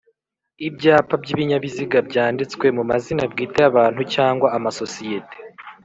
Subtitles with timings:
[0.67, 5.37] Ibyapa by ibinyabiziga byanditswe mu mazina bwite y abantu cyangwa amasosiyete